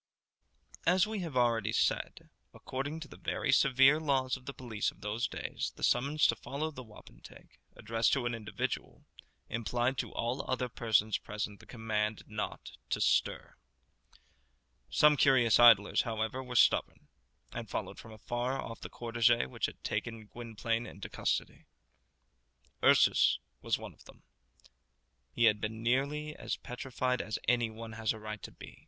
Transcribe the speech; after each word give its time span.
As 0.87 1.05
we 1.05 1.19
have 1.19 1.37
already 1.37 1.71
said, 1.71 2.31
according 2.55 3.01
to 3.01 3.07
the 3.07 3.19
very 3.19 3.51
severe 3.51 3.99
laws 3.99 4.35
of 4.35 4.47
the 4.47 4.51
police 4.53 4.89
of 4.89 5.01
those 5.01 5.27
days, 5.27 5.73
the 5.75 5.83
summons 5.83 6.25
to 6.25 6.35
follow 6.35 6.71
the 6.71 6.83
wapentake, 6.83 7.59
addressed 7.75 8.11
to 8.13 8.25
an 8.25 8.33
individual, 8.33 9.05
implied 9.47 9.99
to 9.99 10.11
all 10.11 10.43
other 10.49 10.69
persons 10.69 11.19
present 11.19 11.59
the 11.59 11.67
command 11.67 12.23
not 12.25 12.71
to 12.89 12.99
stir. 12.99 13.53
Some 14.89 15.17
curious 15.17 15.59
idlers, 15.59 16.01
however, 16.01 16.41
were 16.41 16.55
stubborn, 16.55 17.07
and 17.51 17.69
followed 17.69 17.99
from 17.99 18.11
afar 18.11 18.59
off 18.59 18.81
the 18.81 18.89
cortège 18.89 19.47
which 19.51 19.67
had 19.67 19.83
taken 19.83 20.25
Gwynplaine 20.25 20.87
into 20.87 21.09
custody. 21.09 21.67
Ursus 22.83 23.37
was 23.61 23.77
of 23.77 24.05
them. 24.05 24.23
He 25.31 25.43
had 25.43 25.61
been 25.61 25.75
as 25.81 25.83
nearly 25.83 26.35
petrified 26.63 27.21
as 27.21 27.37
any 27.47 27.69
one 27.69 27.91
has 27.91 28.13
a 28.13 28.19
right 28.19 28.41
to 28.41 28.51
be. 28.51 28.79